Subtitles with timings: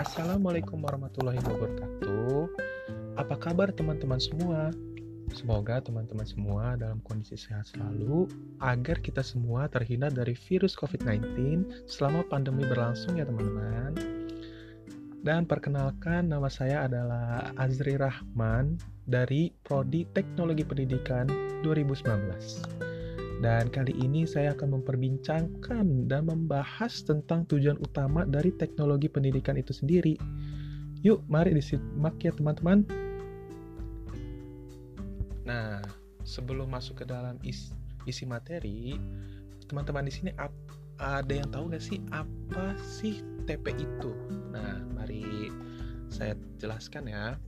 [0.00, 2.48] Assalamualaikum warahmatullahi wabarakatuh.
[3.20, 4.72] Apa kabar teman-teman semua?
[5.28, 8.24] Semoga teman-teman semua dalam kondisi sehat selalu
[8.64, 13.92] agar kita semua terhindar dari virus COVID-19 selama pandemi berlangsung ya teman-teman.
[15.20, 21.28] Dan perkenalkan nama saya adalah Azri Rahman dari Prodi Teknologi Pendidikan
[21.60, 22.88] 2019.
[23.40, 29.72] Dan kali ini saya akan memperbincangkan dan membahas tentang tujuan utama dari teknologi pendidikan itu
[29.72, 30.20] sendiri.
[31.00, 32.84] Yuk, mari disimak ya teman-teman.
[35.48, 35.80] Nah,
[36.20, 37.72] sebelum masuk ke dalam isi,
[38.04, 39.00] isi materi,
[39.64, 40.30] teman-teman di sini
[41.00, 44.12] ada yang tahu nggak sih apa sih TP itu?
[44.52, 45.48] Nah, mari
[46.12, 47.40] saya jelaskan ya.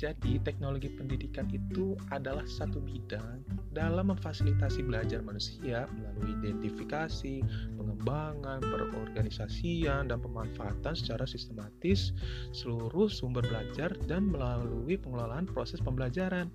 [0.00, 3.44] Jadi, teknologi pendidikan itu adalah satu bidang
[3.76, 7.44] dalam memfasilitasi belajar manusia melalui identifikasi,
[7.76, 12.16] pengembangan, perorganisasian, dan pemanfaatan secara sistematis
[12.56, 16.48] seluruh sumber belajar dan melalui pengelolaan proses pembelajaran.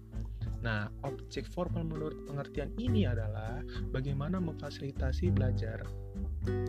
[0.66, 3.62] Nah, objek formal menurut pengertian ini adalah
[3.94, 5.86] bagaimana memfasilitasi belajar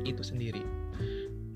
[0.04, 0.60] itu sendiri.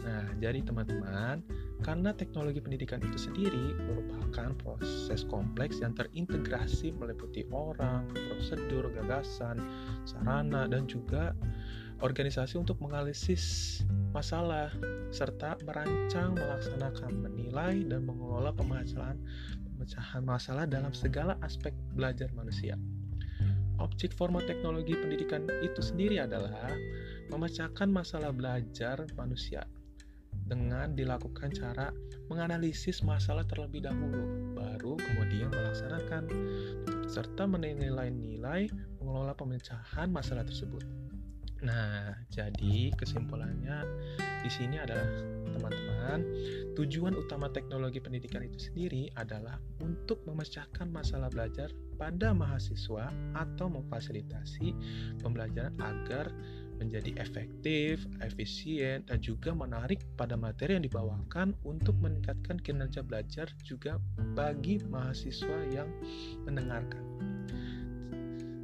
[0.01, 1.45] Nah, jadi teman-teman,
[1.81, 9.57] karena teknologi pendidikan itu sendiri merupakan proses kompleks yang terintegrasi meliputi orang, prosedur, gagasan,
[10.05, 11.33] sarana, dan juga
[12.05, 13.81] organisasi untuk menganalisis
[14.13, 14.73] masalah
[15.13, 19.17] serta merancang, melaksanakan, menilai, dan mengelola pemecahan
[19.77, 22.77] pemecahan masalah dalam segala aspek belajar manusia.
[23.81, 26.69] Objek formal teknologi pendidikan itu sendiri adalah
[27.33, 29.65] memecahkan masalah belajar manusia
[30.33, 31.95] dengan dilakukan cara
[32.27, 36.27] menganalisis masalah terlebih dahulu, baru kemudian melaksanakan
[37.11, 38.71] serta menilai nilai
[39.03, 40.83] mengelola pemecahan masalah tersebut.
[41.61, 43.85] Nah, jadi kesimpulannya
[44.41, 45.05] di sini adalah
[45.53, 46.25] teman-teman,
[46.73, 51.69] tujuan utama teknologi pendidikan itu sendiri adalah untuk memecahkan masalah belajar
[52.01, 54.73] pada mahasiswa atau memfasilitasi
[55.21, 56.33] pembelajaran agar
[56.81, 64.01] menjadi efektif, efisien, dan juga menarik pada materi yang dibawakan untuk meningkatkan kinerja belajar juga
[64.33, 65.93] bagi mahasiswa yang
[66.49, 67.05] mendengarkan.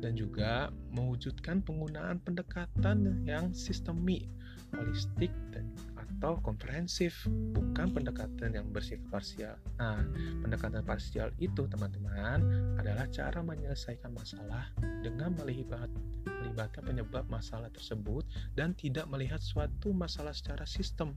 [0.01, 4.25] Dan juga mewujudkan penggunaan pendekatan yang sistemik,
[4.73, 5.69] holistik, dan
[6.17, 9.57] atau komprehensif, bukan pendekatan yang bersifat parsial.
[9.77, 10.01] Nah,
[10.41, 12.41] pendekatan parsial itu, teman-teman,
[12.81, 14.73] adalah cara menyelesaikan masalah
[15.05, 15.93] dengan melibat,
[16.25, 18.25] melibatkan penyebab masalah tersebut
[18.57, 21.13] dan tidak melihat suatu masalah secara sistem,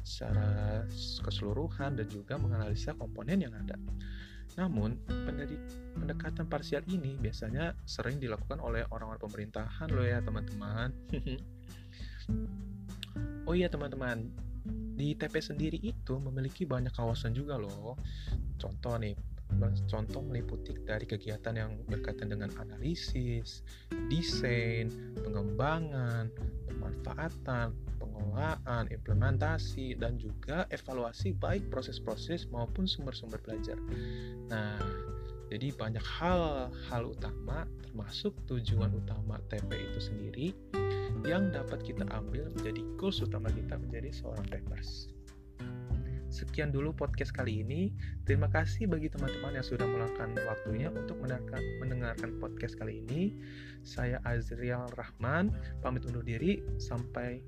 [0.00, 0.80] secara
[1.28, 3.76] keseluruhan, dan juga menganalisa komponen yang ada.
[4.56, 4.96] Namun,
[5.92, 10.88] pendekatan parsial ini biasanya sering dilakukan oleh orang-orang pemerintahan loh ya teman-teman.
[13.48, 14.28] Oh iya teman-teman,
[14.92, 17.96] di TP sendiri itu memiliki banyak kawasan juga loh.
[18.60, 19.16] Contoh nih,
[19.88, 23.64] contoh meliputi dari kegiatan yang berkaitan dengan analisis,
[24.12, 26.28] desain, pengembangan,
[26.68, 33.80] pemanfaatan, pengelolaan, implementasi, dan juga evaluasi baik proses-proses maupun sumber-sumber belajar.
[34.52, 34.76] Nah,
[35.48, 40.46] jadi banyak hal-hal utama termasuk tujuan utama TP itu sendiri
[41.26, 45.10] yang dapat kita ambil menjadi goals utama kita menjadi seorang rappers.
[46.28, 47.88] Sekian dulu podcast kali ini.
[48.28, 53.32] Terima kasih bagi teman-teman yang sudah meluangkan waktunya untuk mendengarkan, podcast kali ini.
[53.80, 56.60] Saya Azriel Rahman, pamit undur diri.
[56.76, 57.40] Sampai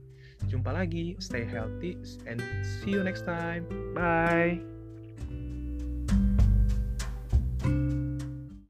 [0.49, 1.15] jumpa lagi.
[1.21, 3.69] Stay healthy and see you next time.
[3.93, 4.80] Bye.